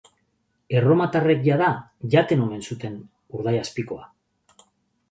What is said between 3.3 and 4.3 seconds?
urdaiazpikoa.